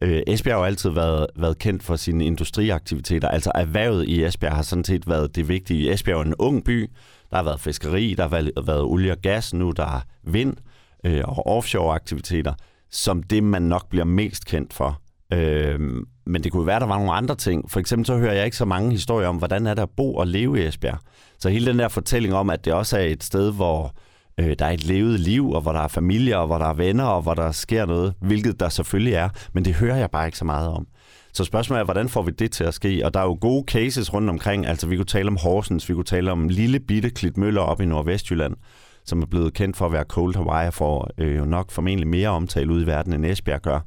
Øh, 0.02 0.22
Esbjerg 0.26 0.54
har 0.54 0.60
jo 0.60 0.66
altid 0.66 0.90
været, 0.90 1.26
været 1.36 1.58
kendt 1.58 1.82
for 1.82 1.96
sine 1.96 2.24
industriaktiviteter. 2.24 3.28
Altså 3.28 3.52
erhvervet 3.54 4.08
i 4.08 4.24
Esbjerg 4.24 4.56
har 4.56 4.62
sådan 4.62 4.84
set 4.84 5.08
været 5.08 5.36
det 5.36 5.48
vigtige. 5.48 5.92
Esbjerg 5.92 6.20
er 6.20 6.24
en 6.24 6.34
ung 6.38 6.64
by. 6.64 6.90
Der 7.30 7.36
har 7.36 7.44
været 7.44 7.60
fiskeri, 7.60 8.14
der 8.14 8.22
har 8.22 8.30
været, 8.30 8.52
været 8.66 8.82
olie 8.82 9.12
og 9.12 9.18
gas, 9.18 9.54
nu 9.54 9.70
der 9.70 9.86
er 9.86 10.00
vind 10.22 10.56
øh, 11.04 11.22
og 11.24 11.46
offshore-aktiviteter, 11.46 12.54
som 12.90 13.22
det, 13.22 13.44
man 13.44 13.62
nok 13.62 13.88
bliver 13.88 14.04
mest 14.04 14.46
kendt 14.46 14.72
for. 14.72 15.01
Øh, 15.32 15.80
men 16.26 16.44
det 16.44 16.52
kunne 16.52 16.66
være, 16.66 16.76
at 16.76 16.80
der 16.80 16.88
var 16.88 16.98
nogle 16.98 17.12
andre 17.12 17.34
ting. 17.34 17.70
For 17.70 17.80
eksempel 17.80 18.06
så 18.06 18.16
hører 18.16 18.32
jeg 18.32 18.44
ikke 18.44 18.56
så 18.56 18.64
mange 18.64 18.90
historier 18.90 19.28
om, 19.28 19.36
hvordan 19.36 19.66
er 19.66 19.74
det 19.74 19.82
at 19.82 19.90
bo 19.96 20.14
og 20.14 20.26
leve 20.26 20.62
i 20.62 20.66
Esbjerg. 20.66 20.98
Så 21.38 21.48
hele 21.48 21.66
den 21.66 21.78
der 21.78 21.88
fortælling 21.88 22.34
om, 22.34 22.50
at 22.50 22.64
det 22.64 22.72
også 22.72 22.98
er 22.98 23.02
et 23.02 23.24
sted, 23.24 23.52
hvor 23.52 23.94
øh, 24.40 24.56
der 24.58 24.66
er 24.66 24.70
et 24.70 24.84
levet 24.84 25.20
liv, 25.20 25.50
og 25.50 25.60
hvor 25.60 25.72
der 25.72 25.80
er 25.80 25.88
familier, 25.88 26.36
og 26.36 26.46
hvor 26.46 26.58
der 26.58 26.66
er 26.66 26.74
venner, 26.74 27.04
og 27.04 27.22
hvor 27.22 27.34
der 27.34 27.52
sker 27.52 27.86
noget, 27.86 28.14
hvilket 28.20 28.60
der 28.60 28.68
selvfølgelig 28.68 29.14
er, 29.14 29.28
men 29.52 29.64
det 29.64 29.74
hører 29.74 29.96
jeg 29.96 30.10
bare 30.10 30.26
ikke 30.26 30.38
så 30.38 30.44
meget 30.44 30.68
om. 30.68 30.86
Så 31.34 31.44
spørgsmålet 31.44 31.80
er, 31.80 31.84
hvordan 31.84 32.08
får 32.08 32.22
vi 32.22 32.30
det 32.30 32.52
til 32.52 32.64
at 32.64 32.74
ske? 32.74 33.02
Og 33.04 33.14
der 33.14 33.20
er 33.20 33.24
jo 33.24 33.38
gode 33.40 33.64
cases 33.66 34.14
rundt 34.14 34.30
omkring. 34.30 34.66
Altså, 34.66 34.86
vi 34.86 34.96
kunne 34.96 35.04
tale 35.04 35.28
om 35.28 35.36
Horsens, 35.36 35.88
vi 35.88 35.94
kunne 35.94 36.04
tale 36.04 36.32
om 36.32 36.48
lille 36.48 36.80
bitte 36.80 37.10
Klitmøller 37.10 37.60
op 37.60 37.80
i 37.80 37.84
Nordvestjylland, 37.84 38.56
som 39.04 39.22
er 39.22 39.26
blevet 39.26 39.54
kendt 39.54 39.76
for 39.76 39.86
at 39.86 39.92
være 39.92 40.04
Cold 40.04 40.36
Hawaii, 40.36 40.70
for 40.70 41.10
øh, 41.18 41.36
jo 41.36 41.44
nok 41.44 41.70
formentlig 41.70 42.08
mere 42.08 42.28
omtale 42.28 42.72
ud 42.72 42.82
i 42.82 42.86
verden, 42.86 43.12
end 43.12 43.26
Esbjerg 43.26 43.60
gør. 43.60 43.80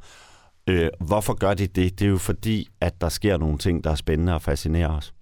Øh, 0.69 0.89
hvorfor 1.00 1.33
gør 1.33 1.53
de 1.53 1.67
det? 1.67 2.00
Det 2.00 2.06
er 2.06 2.09
jo 2.09 2.17
fordi, 2.17 2.67
at 2.81 3.01
der 3.01 3.09
sker 3.09 3.38
nogle 3.38 3.57
ting, 3.57 3.83
der 3.83 3.91
er 3.91 3.95
spændende 3.95 4.33
og 4.33 4.41
fascinerer 4.41 4.89
os. 4.89 5.13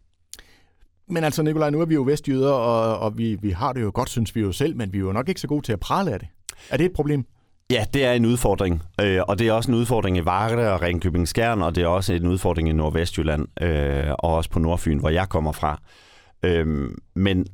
Men 1.07 1.23
altså, 1.23 1.43
Nikolaj, 1.43 1.69
nu 1.69 1.81
er 1.81 1.85
vi 1.85 1.93
jo 1.93 2.01
vestjyder, 2.01 2.51
og, 2.51 2.99
og 2.99 3.17
vi, 3.17 3.37
vi 3.41 3.49
har 3.49 3.73
det 3.73 3.81
jo 3.81 3.91
godt, 3.93 4.09
synes 4.09 4.35
vi 4.35 4.41
jo 4.41 4.51
selv, 4.51 4.75
men 4.75 4.93
vi 4.93 4.97
er 4.97 5.01
jo 5.01 5.11
nok 5.11 5.29
ikke 5.29 5.41
så 5.41 5.47
gode 5.47 5.65
til 5.65 5.73
at 5.73 5.79
prale 5.79 6.11
af 6.11 6.19
det. 6.19 6.27
Er 6.69 6.77
det 6.77 6.85
et 6.85 6.93
problem? 6.93 7.25
Ja, 7.71 7.85
det 7.93 8.05
er 8.05 8.13
en 8.13 8.25
udfordring, 8.25 8.83
øh, 9.01 9.21
og 9.27 9.39
det 9.39 9.47
er 9.47 9.53
også 9.53 9.71
en 9.71 9.77
udfordring 9.77 10.17
i 10.17 10.25
Varde 10.25 10.73
og 10.73 10.81
Ringkøbing 10.81 11.27
Skjern, 11.27 11.61
og 11.61 11.75
det 11.75 11.83
er 11.83 11.87
også 11.87 12.13
en 12.13 12.27
udfordring 12.27 12.69
i 12.69 12.73
Nordvestjylland, 12.73 13.47
øh, 13.61 14.11
og 14.19 14.33
også 14.33 14.49
på 14.49 14.59
Nordfyn, 14.59 14.99
hvor 14.99 15.09
jeg 15.09 15.29
kommer 15.29 15.51
fra. 15.51 15.81
Øh, 16.43 16.89
men 17.15 17.45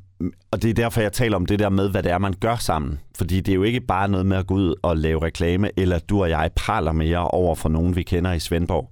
og 0.51 0.61
det 0.61 0.69
er 0.69 0.73
derfor, 0.73 1.01
jeg 1.01 1.13
taler 1.13 1.35
om 1.35 1.45
det 1.45 1.59
der 1.59 1.69
med, 1.69 1.89
hvad 1.89 2.03
det 2.03 2.11
er, 2.11 2.17
man 2.17 2.33
gør 2.33 2.55
sammen. 2.55 2.99
Fordi 3.17 3.39
det 3.39 3.51
er 3.51 3.55
jo 3.55 3.63
ikke 3.63 3.81
bare 3.81 4.07
noget 4.07 4.25
med 4.25 4.37
at 4.37 4.47
gå 4.47 4.53
ud 4.53 4.75
og 4.81 4.97
lave 4.97 5.23
reklame, 5.23 5.69
eller 5.77 5.99
du 5.99 6.21
og 6.21 6.29
jeg 6.29 6.51
praler 6.55 6.91
mere 6.91 7.27
over 7.27 7.55
for 7.55 7.69
nogen, 7.69 7.95
vi 7.95 8.03
kender 8.03 8.33
i 8.33 8.39
Svendborg. 8.39 8.91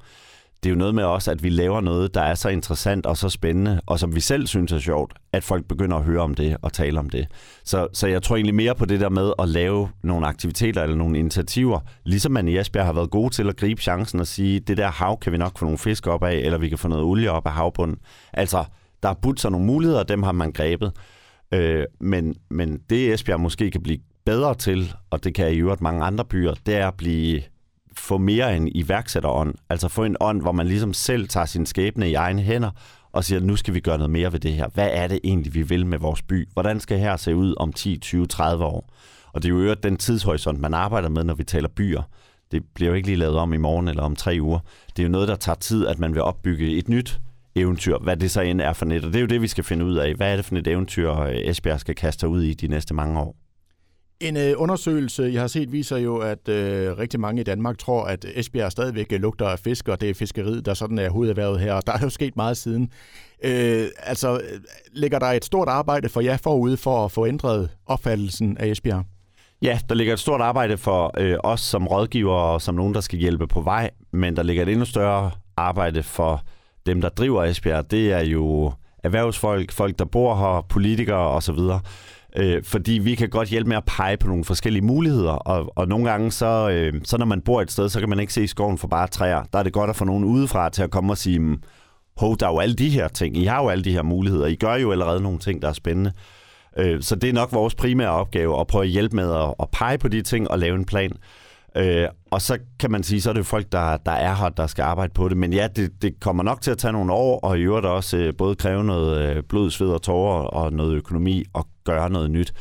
Det 0.64 0.70
er 0.70 0.74
jo 0.74 0.78
noget 0.78 0.96
med 0.96 1.04
også, 1.04 1.32
at 1.32 1.44
vi 1.44 1.50
laver 1.50 1.82
noget, 1.82 2.14
der 2.14 2.22
er 2.22 2.36
så 2.36 2.50
interessant 2.50 3.06
og 3.06 3.18
så 3.18 3.30
spændende, 3.30 3.82
og 3.86 4.00
som 4.00 4.16
vi 4.16 4.20
selv 4.20 4.48
synes 4.48 4.72
er 4.72 4.80
sjovt, 4.80 5.14
at 5.34 5.44
folk 5.44 5.66
begynder 5.66 5.98
at 5.98 6.04
høre 6.04 6.22
om 6.22 6.36
det 6.36 6.58
og 6.62 6.74
tale 6.74 7.00
om 7.00 7.10
det. 7.10 7.28
Så, 7.64 7.88
så 7.94 8.08
jeg 8.08 8.24
tror 8.24 8.36
egentlig 8.36 8.56
mere 8.56 8.76
på 8.76 8.86
det 8.86 9.00
der 9.00 9.10
med 9.10 9.34
at 9.40 9.50
lave 9.50 9.90
nogle 10.04 10.28
aktiviteter 10.28 10.84
eller 10.84 10.96
nogle 10.96 11.20
initiativer, 11.20 11.80
ligesom 12.04 12.32
man 12.32 12.48
i 12.48 12.58
Esbjerg 12.58 12.86
har 12.86 12.94
været 12.94 13.10
gode 13.10 13.34
til 13.34 13.50
at 13.50 13.56
gribe 13.56 13.82
chancen 13.82 14.20
og 14.20 14.28
sige, 14.28 14.60
det 14.60 14.78
der 14.78 14.88
hav 14.88 15.20
kan 15.20 15.32
vi 15.32 15.38
nok 15.38 15.58
få 15.58 15.66
nogle 15.66 15.78
fisk 15.78 16.08
op 16.08 16.24
af, 16.24 16.36
eller 16.36 16.58
vi 16.58 16.70
kan 16.70 16.78
få 16.78 16.88
noget 16.88 17.04
olie 17.04 17.32
op 17.32 17.46
af 17.46 17.52
havbunden. 17.52 17.98
Altså, 18.34 18.64
der 19.04 19.10
er 19.10 19.14
budt 19.14 19.40
sig 19.40 19.52
nogle 19.52 19.66
muligheder, 19.66 20.00
og 20.00 20.10
dem 20.10 20.24
har 20.24 20.32
man 20.32 20.52
grebet. 20.52 20.92
Øh, 21.52 21.86
men, 22.00 22.36
men 22.50 22.82
det 22.90 23.14
Esbjerg 23.14 23.40
måske 23.40 23.72
kan 23.72 23.84
blive 23.84 24.00
bedre 24.26 24.56
til, 24.56 24.94
og 25.10 25.24
det 25.24 25.34
kan 25.34 25.54
i 25.54 25.58
øvrigt 25.58 25.82
mange 25.82 26.04
andre 26.04 26.26
byer, 26.26 26.54
det 26.66 26.76
er 26.76 26.88
at 26.88 26.98
blive 26.98 27.42
få 27.98 28.18
mere 28.18 28.58
en 28.58 28.68
iværksætterånd. 28.76 29.56
Altså 29.70 29.88
få 29.88 30.04
en 30.04 30.16
ånd, 30.20 30.42
hvor 30.42 30.52
man 30.52 30.68
ligesom 30.68 30.94
selv 30.94 31.28
tager 31.28 31.46
sin 31.46 31.66
skæbne 31.66 32.10
i 32.10 32.14
egne 32.14 32.42
hænder 32.42 32.72
og 33.12 33.24
siger, 33.24 33.40
nu 33.40 33.56
skal 33.56 33.74
vi 33.74 33.80
gøre 33.80 33.98
noget 33.98 34.10
mere 34.10 34.34
ved 34.34 34.40
det 34.40 34.54
her. 34.54 34.68
Hvad 34.74 34.90
er 34.92 35.08
det 35.08 35.20
egentlig, 35.24 35.54
vi 35.54 35.62
vil 35.62 35.86
med 35.86 35.98
vores 35.98 36.22
by? 36.22 36.48
Hvordan 36.54 36.80
skal 36.80 37.00
her 37.00 37.18
se 37.18 37.36
ud 37.36 37.56
om 37.58 37.74
10, 37.74 37.98
20, 37.98 38.26
30 38.26 38.66
år? 38.66 38.94
Og 39.34 39.44
det 39.44 39.50
er 39.50 39.54
jo 39.54 39.60
øvrigt 39.60 39.84
den 39.84 39.98
tidshorisont, 39.98 40.60
man 40.60 40.74
arbejder 40.74 41.10
med, 41.10 41.24
når 41.24 41.34
vi 41.34 41.44
taler 41.44 41.70
byer. 41.70 42.02
Det 42.52 42.64
bliver 42.74 42.90
jo 42.90 42.96
ikke 42.96 43.08
lige 43.08 43.18
lavet 43.18 43.38
om 43.38 43.54
i 43.54 43.58
morgen 43.58 43.88
eller 43.88 44.04
om 44.04 44.16
tre 44.16 44.38
uger. 44.42 44.60
Det 44.88 45.00
er 45.00 45.04
jo 45.04 45.12
noget, 45.12 45.28
der 45.28 45.36
tager 45.36 45.56
tid, 45.56 45.88
at 45.88 46.00
man 46.00 46.14
vil 46.14 46.22
opbygge 46.22 46.78
et 46.78 46.90
nyt 46.90 47.20
eventyr, 47.58 47.98
hvad 47.98 48.18
det 48.18 48.32
så 48.32 48.42
end 48.42 48.62
er 48.62 48.74
for 48.74 48.86
net. 48.86 49.06
Og 49.06 49.14
det 49.14 49.16
er 49.16 49.22
jo 49.22 49.28
det, 49.28 49.42
vi 49.42 49.48
skal 49.48 49.64
finde 49.64 49.86
ud 49.86 49.96
af. 49.96 50.14
Hvad 50.14 50.32
er 50.32 50.36
det 50.36 50.46
for 50.46 50.56
et 50.56 50.68
eventyr, 50.68 51.12
Esbjerg 51.26 51.80
skal 51.80 51.96
kaste 51.96 52.20
sig 52.20 52.30
ud 52.30 52.44
i 52.44 52.54
de 52.54 52.68
næste 52.68 52.94
mange 52.94 53.20
år? 53.20 53.36
En 54.20 54.38
øh, 54.38 54.54
undersøgelse, 54.58 55.24
jeg 55.34 55.42
har 55.42 55.48
set, 55.48 55.72
viser 55.72 55.98
jo, 55.98 56.18
at 56.18 56.50
øh, 56.50 56.98
rigtig 56.98 57.20
mange 57.20 57.42
i 57.42 57.44
Danmark 57.44 57.78
tror, 57.78 58.04
at 58.04 58.26
Esbjerg 58.36 58.72
stadigvæk 58.72 59.12
lugter 59.12 59.48
af 59.48 59.60
fisk, 59.60 59.88
og 59.88 60.02
det 60.02 60.10
er 60.10 60.14
fiskeriet, 60.14 60.66
der 60.66 60.74
sådan 60.74 61.00
er 61.00 61.10
hovederhvervet 61.10 61.60
her. 61.60 61.74
Og 61.74 61.88
der 61.88 61.94
er 61.94 62.00
jo 62.02 62.10
sket 62.10 62.36
meget 62.36 62.58
siden. 62.58 62.92
Øh, 63.44 63.88
altså, 64.04 64.42
ligger 64.94 65.20
der 65.20 65.26
et 65.26 65.46
stort 65.46 65.68
arbejde 65.68 66.10
for 66.10 66.22
jer 66.22 66.38
forud 66.38 66.78
for 66.78 67.06
at 67.06 67.12
få 67.12 67.26
ændret 67.26 67.70
opfattelsen 67.86 68.58
af 68.58 68.68
Esbjerg? 68.68 69.04
Ja, 69.62 69.80
der 69.90 69.96
ligger 69.96 70.14
et 70.14 70.20
stort 70.20 70.42
arbejde 70.42 70.78
for 70.78 71.12
øh, 71.18 71.38
os 71.44 71.62
som 71.62 71.88
rådgivere 71.88 72.54
og 72.54 72.62
som 72.62 72.76
nogen, 72.76 72.94
der 72.94 73.02
skal 73.02 73.20
hjælpe 73.20 73.48
på 73.48 73.62
vej, 73.62 73.90
men 74.14 74.36
der 74.36 74.44
ligger 74.44 74.64
et 74.64 74.70
endnu 74.70 74.86
større 74.86 75.32
arbejde 75.58 76.04
for 76.04 76.42
dem, 76.88 77.02
der 77.02 77.10
driver 77.10 77.44
Esbjerg, 77.44 77.92
det 77.92 78.14
er 78.14 78.24
jo 78.24 78.72
erhvervsfolk, 79.04 79.72
folk, 79.72 80.00
der 80.00 80.06
bor 80.06 80.36
her, 80.36 80.66
politikere 80.70 81.28
osv., 81.28 81.60
øh, 82.36 82.64
fordi 82.64 82.92
vi 82.92 83.16
kan 83.16 83.30
godt 83.30 83.50
hjælpe 83.50 83.70
med 83.70 83.78
at 83.78 83.86
pege 83.86 84.18
på 84.18 84.28
nogle 84.28 84.44
forskellige 84.44 84.84
muligheder, 84.84 85.32
og, 85.32 85.74
og 85.76 85.88
nogle 85.88 86.10
gange, 86.10 86.32
så, 86.32 86.70
øh, 86.70 87.02
så 87.04 87.18
når 87.18 87.26
man 87.26 87.42
bor 87.42 87.62
et 87.62 87.72
sted, 87.72 87.90
så 87.90 88.00
kan 88.00 88.10
man 88.10 88.20
ikke 88.20 88.34
se 88.34 88.48
skoven 88.48 88.78
for 88.78 88.88
bare 88.88 89.08
træer. 89.08 89.44
Der 89.54 89.60
er 89.60 89.64
det 89.64 89.74
godt 89.74 89.90
at 89.90 89.96
få 89.96 90.06
nogen 90.06 90.24
udefra 90.24 90.70
til 90.70 90.84
at 90.84 90.92
komme 90.92 91.14
og 91.14 91.18
sige, 91.18 91.40
hmm, 91.40 91.62
hov, 92.18 92.38
der 92.38 92.48
er 92.48 92.52
jo 92.52 92.60
alle 92.60 92.76
de 92.76 92.90
her 92.90 93.08
ting, 93.08 93.38
I 93.38 93.46
har 93.46 93.64
jo 93.64 93.70
alle 93.70 93.84
de 93.84 93.92
her 93.92 94.02
muligheder, 94.02 94.48
I 94.48 94.56
gør 94.56 94.76
jo 94.76 94.92
allerede 94.92 95.22
nogle 95.22 95.40
ting, 95.40 95.62
der 95.62 95.70
er 95.70 95.74
spændende. 95.74 96.12
Øh, 96.78 97.02
så 97.02 97.16
det 97.16 97.30
er 97.30 97.34
nok 97.34 97.54
vores 97.54 97.76
primære 97.76 98.12
opgave 98.12 98.60
at 98.60 98.68
prøve 98.68 98.84
at 98.84 98.90
hjælpe 98.90 99.16
med 99.16 99.34
at, 99.34 99.54
at 99.60 99.70
pege 99.72 99.98
på 99.98 100.08
de 100.08 100.22
ting 100.22 100.52
og 100.52 100.60
lave 100.60 100.76
en 100.76 100.86
plan. 100.86 101.12
Øh, 101.76 102.08
og 102.32 102.42
så 102.42 102.58
kan 102.80 102.92
man 102.92 103.04
sige, 103.04 103.22
så 103.22 103.30
er 103.30 103.34
det 103.34 103.46
folk, 103.46 103.72
der, 103.72 103.98
der 103.98 104.12
er 104.12 104.36
her, 104.36 104.50
der 104.50 104.68
skal 104.68 104.84
arbejde 104.84 105.14
på 105.14 105.30
det. 105.30 105.38
Men 105.38 105.54
ja, 105.54 105.68
det, 105.76 106.02
det 106.02 106.20
kommer 106.20 106.44
nok 106.44 106.62
til 106.62 106.72
at 106.72 106.78
tage 106.78 106.92
nogle 106.92 107.14
år, 107.14 107.40
og 107.40 107.60
i 107.60 107.62
øvrigt 107.62 107.86
også 107.86 108.18
øh, 108.18 108.34
både 108.38 108.56
kræve 108.56 108.84
noget 108.84 109.36
øh, 109.38 109.44
blod, 109.44 109.72
sved 109.72 109.90
og 109.90 110.02
tårer 110.02 110.44
og 110.44 110.74
noget 110.74 110.96
økonomi 110.96 111.44
og 111.54 111.68
gøre 111.84 112.10
noget 112.10 112.32
nyt. 112.32 112.54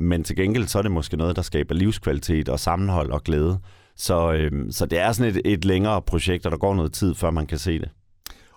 Men 0.00 0.24
til 0.24 0.36
gengæld 0.36 0.66
så 0.66 0.78
er 0.78 0.82
det 0.82 0.90
måske 0.90 1.16
noget, 1.16 1.36
der 1.36 1.42
skaber 1.42 1.74
livskvalitet 1.74 2.48
og 2.48 2.60
sammenhold 2.60 3.10
og 3.10 3.22
glæde. 3.22 3.58
Så, 3.96 4.32
øh, 4.32 4.50
så 4.70 4.86
det 4.86 4.98
er 4.98 5.12
sådan 5.12 5.34
et, 5.34 5.40
et 5.44 5.64
længere 5.64 6.02
projekt, 6.02 6.46
og 6.46 6.52
der 6.52 6.58
går 6.58 6.74
noget 6.74 6.92
tid, 6.92 7.14
før 7.14 7.30
man 7.30 7.46
kan 7.46 7.58
se 7.58 7.78
det. 7.78 7.88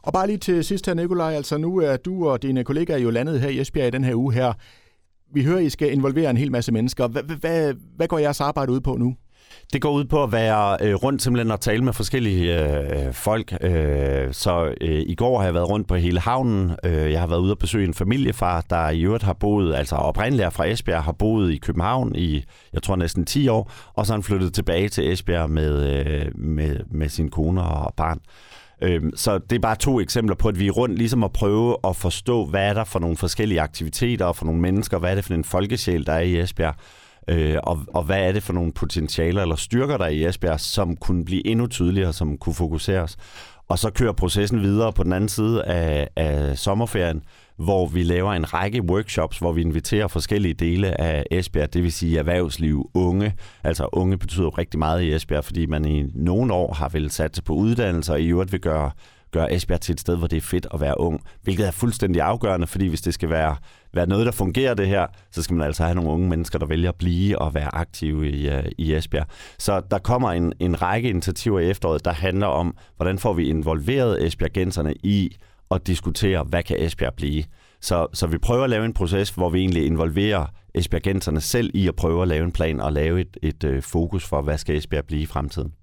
Og 0.01 0.13
bare 0.13 0.27
lige 0.27 0.37
til 0.37 0.63
sidst 0.63 0.85
her, 0.85 0.93
Nikolaj, 0.93 1.33
altså 1.33 1.57
nu 1.57 1.77
er 1.77 1.97
du 1.97 2.29
og 2.29 2.41
dine 2.41 2.63
kollegaer 2.63 2.97
jo 2.97 3.09
landet 3.09 3.41
her 3.41 3.49
i 3.49 3.59
Esbjerg 3.59 3.87
i 3.87 3.91
den 3.91 4.03
her 4.03 4.15
uge 4.15 4.33
her. 4.33 4.53
Vi 5.33 5.43
hører, 5.43 5.57
at 5.57 5.63
I 5.63 5.69
skal 5.69 5.91
involvere 5.91 6.29
en 6.29 6.37
hel 6.37 6.51
masse 6.51 6.71
mennesker. 6.71 7.07
Hvad, 7.07 7.23
hvad, 7.23 7.73
hvad 7.95 8.07
går 8.07 8.17
jeres 8.17 8.41
arbejde 8.41 8.71
ud 8.71 8.79
på 8.79 8.95
nu? 8.95 9.15
Det 9.73 9.81
går 9.81 9.91
ud 9.91 10.05
på 10.05 10.23
at 10.23 10.31
være 10.31 10.77
øh, 10.81 10.95
rundt 10.95 11.21
simpelthen 11.21 11.51
og 11.51 11.61
tale 11.61 11.83
med 11.83 11.93
forskellige 11.93 12.59
øh, 12.59 13.13
folk. 13.13 13.57
Øh, 13.61 14.33
så 14.33 14.73
øh, 14.81 15.03
i 15.07 15.15
går 15.15 15.37
har 15.37 15.45
jeg 15.45 15.53
været 15.53 15.69
rundt 15.69 15.87
på 15.87 15.95
hele 15.95 16.19
havnen. 16.19 16.71
Øh, 16.83 17.11
jeg 17.11 17.19
har 17.19 17.27
været 17.27 17.39
ude 17.39 17.51
og 17.51 17.57
besøge 17.57 17.87
en 17.87 17.93
familiefar, 17.93 18.65
der 18.69 18.89
i 18.89 19.01
øvrigt 19.01 19.23
har 19.23 19.33
boet, 19.33 19.75
altså 19.75 19.95
oprindeligt 19.95 20.53
fra 20.53 20.65
Esbjerg, 20.65 21.03
har 21.03 21.11
boet 21.11 21.51
i 21.51 21.57
København 21.57 22.15
i, 22.15 22.43
jeg 22.73 22.83
tror 22.83 22.95
næsten 22.95 23.25
10 23.25 23.47
år, 23.47 23.71
og 23.93 24.05
så 24.05 24.13
han 24.13 24.23
flyttet 24.23 24.53
tilbage 24.53 24.89
til 24.89 25.11
Esbjerg 25.11 25.49
med, 25.49 25.97
øh, 25.97 26.25
med, 26.35 26.79
med 26.91 27.09
sin 27.09 27.29
kone 27.29 27.63
og 27.63 27.93
barn. 27.97 28.19
Øhm, 28.81 29.15
så 29.15 29.37
det 29.37 29.55
er 29.55 29.59
bare 29.59 29.75
to 29.75 29.99
eksempler 29.99 30.35
på, 30.35 30.47
at 30.47 30.59
vi 30.59 30.67
er 30.67 30.71
rundt 30.71 30.97
ligesom 30.97 31.23
at 31.23 31.33
prøve 31.33 31.75
at 31.83 31.95
forstå, 31.95 32.45
hvad 32.45 32.69
er 32.69 32.73
der 32.73 32.83
for 32.83 32.99
nogle 32.99 33.17
forskellige 33.17 33.61
aktiviteter 33.61 34.25
og 34.25 34.35
for 34.35 34.45
nogle 34.45 34.61
mennesker, 34.61 34.99
hvad 34.99 35.11
er 35.11 35.15
det 35.15 35.25
for 35.25 35.33
en 35.33 35.43
folkesjæl, 35.43 36.05
der 36.05 36.13
er 36.13 36.19
i 36.19 36.39
Esbjerg, 36.39 36.75
øh, 37.27 37.55
og, 37.63 37.79
og 37.93 38.03
hvad 38.03 38.27
er 38.27 38.31
det 38.31 38.43
for 38.43 38.53
nogle 38.53 38.72
potentialer 38.72 39.41
eller 39.41 39.55
styrker, 39.55 39.98
der 39.98 40.05
er 40.05 40.10
i 40.10 40.25
Esbjerg, 40.25 40.60
som 40.60 40.96
kunne 40.96 41.25
blive 41.25 41.48
endnu 41.48 41.67
tydeligere, 41.67 42.13
som 42.13 42.38
kunne 42.38 42.55
fokuseres. 42.55 43.17
Og 43.67 43.79
så 43.79 43.89
kører 43.89 44.12
processen 44.12 44.62
videre 44.62 44.93
på 44.93 45.03
den 45.03 45.13
anden 45.13 45.29
side 45.29 45.63
af, 45.63 46.10
af 46.15 46.57
sommerferien, 46.57 47.24
hvor 47.57 47.88
vi 47.88 48.03
laver 48.03 48.34
en 48.34 48.53
række 48.53 48.84
workshops, 48.84 49.38
hvor 49.38 49.51
vi 49.51 49.62
inviterer 49.62 50.07
forskellige 50.07 50.53
dele 50.53 51.01
af 51.01 51.24
Esbjerg, 51.31 51.74
det 51.74 51.84
vil 51.84 51.91
sige 51.91 52.19
erhvervsliv, 52.19 52.89
unge. 52.93 53.36
Altså 53.63 53.89
unge 53.91 54.17
betyder 54.17 54.57
rigtig 54.57 54.79
meget 54.79 55.01
i 55.01 55.13
Esbjerg, 55.13 55.46
fordi 55.46 55.65
man 55.65 55.86
i 55.86 56.05
nogle 56.15 56.53
år 56.53 56.74
har 56.74 56.89
vel 56.89 57.12
sat 57.12 57.41
på 57.46 57.53
uddannelse, 57.53 58.13
og 58.13 58.22
i 58.22 58.27
øvrigt 58.27 58.51
vil 58.51 58.62
gøre, 58.62 58.91
gøre 59.31 59.53
Esbjerg 59.53 59.81
til 59.81 59.93
et 59.93 60.00
sted, 60.00 60.17
hvor 60.17 60.27
det 60.27 60.38
er 60.38 60.41
fedt 60.41 60.67
at 60.74 60.81
være 60.81 61.00
ung, 61.00 61.22
hvilket 61.43 61.67
er 61.67 61.72
fuldstændig 61.72 62.22
afgørende, 62.22 62.67
fordi 62.67 62.88
hvis 62.88 63.01
det 63.01 63.13
skal 63.13 63.29
være, 63.29 63.55
være 63.93 64.07
noget, 64.07 64.25
der 64.25 64.31
fungerer 64.31 64.74
det 64.74 64.88
her, 64.88 65.07
så 65.31 65.43
skal 65.43 65.55
man 65.55 65.67
altså 65.67 65.84
have 65.84 65.96
nogle 65.96 66.10
unge 66.10 66.29
mennesker, 66.29 66.60
der 66.60 66.65
vælger 66.65 66.89
at 66.89 66.96
blive 66.96 67.41
og 67.41 67.53
være 67.53 67.75
aktive 67.75 68.29
i, 68.29 68.50
uh, 68.50 68.63
i 68.77 68.93
Esbjerg. 68.93 69.27
Så 69.57 69.81
der 69.91 69.98
kommer 69.98 70.31
en, 70.31 70.53
en 70.60 70.81
række 70.81 71.10
initiativer 71.10 71.60
i 71.60 71.69
efteråret, 71.69 72.05
der 72.05 72.13
handler 72.13 72.48
om, 72.48 72.77
hvordan 72.96 73.19
får 73.19 73.34
vi 73.34 73.50
involveret 73.50 74.25
Esbjergenserne 74.25 74.93
i 74.93 75.36
at 75.72 75.88
diskutere, 75.88 76.43
hvad 76.43 76.63
kan 76.63 76.77
Esbjerg 76.79 77.13
blive. 77.13 77.43
Så, 77.81 78.07
så 78.13 78.27
vi 78.27 78.38
prøver 78.38 78.63
at 78.63 78.69
lave 78.69 78.86
en 78.86 78.93
proces, 78.93 79.29
hvor 79.29 79.50
vi 79.50 79.60
egentlig 79.60 79.86
involverer 79.86 80.46
Esbjergenserne 80.75 81.41
selv 81.41 81.72
i 81.74 81.88
at 81.88 81.96
prøve 81.96 82.22
at 82.22 82.27
lave 82.27 82.46
en 82.46 82.51
plan 82.51 82.79
og 82.79 82.93
lave 82.93 83.22
et, 83.22 83.38
et 83.41 83.63
uh, 83.63 83.84
fokus 83.84 84.25
for, 84.25 84.41
hvad 84.41 84.57
skal 84.57 84.75
Esbjerg 84.75 85.05
blive 85.05 85.22
i 85.22 85.25
fremtiden. 85.25 85.74